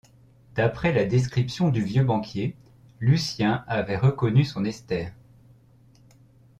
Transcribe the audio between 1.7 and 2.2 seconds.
vieux